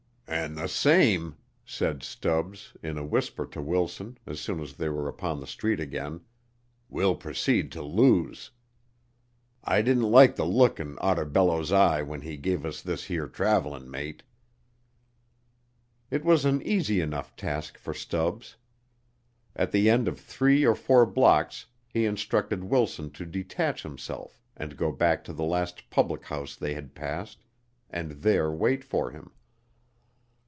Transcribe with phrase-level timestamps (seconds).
[0.27, 5.09] "An' th' same," said Stubbs, in a whisper to Wilson as soon as they were
[5.09, 6.21] upon the street again,
[6.87, 8.49] "we'll proceed to lose.
[9.61, 13.91] I didn't like th' look in Oteerballo's eye when he give us this 'ere travellin'
[13.91, 14.23] mate."
[16.09, 18.55] It was an easy enough task for Stubbs.
[19.53, 24.77] At the end of three or four blocks he instructed Wilson to detach himself and
[24.77, 27.43] go back to the last public house they had passed
[27.89, 29.31] and there wait for him.